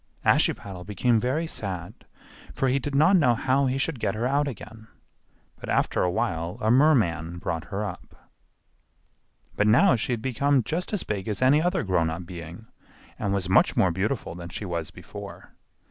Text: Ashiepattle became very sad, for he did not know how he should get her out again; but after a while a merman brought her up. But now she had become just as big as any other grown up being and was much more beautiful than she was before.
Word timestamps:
Ashiepattle 0.25 0.83
became 0.83 1.19
very 1.19 1.45
sad, 1.45 1.93
for 2.55 2.69
he 2.69 2.79
did 2.79 2.95
not 2.95 3.15
know 3.17 3.35
how 3.35 3.67
he 3.67 3.77
should 3.77 3.99
get 3.99 4.15
her 4.15 4.25
out 4.25 4.47
again; 4.47 4.87
but 5.59 5.69
after 5.69 6.01
a 6.01 6.09
while 6.09 6.57
a 6.59 6.71
merman 6.71 7.37
brought 7.37 7.65
her 7.65 7.85
up. 7.85 8.15
But 9.55 9.67
now 9.67 9.95
she 9.95 10.11
had 10.13 10.21
become 10.23 10.63
just 10.63 10.91
as 10.91 11.03
big 11.03 11.27
as 11.27 11.43
any 11.43 11.61
other 11.61 11.83
grown 11.83 12.09
up 12.09 12.25
being 12.25 12.65
and 13.19 13.31
was 13.31 13.47
much 13.47 13.77
more 13.77 13.91
beautiful 13.91 14.33
than 14.33 14.49
she 14.49 14.65
was 14.65 14.89
before. 14.89 15.51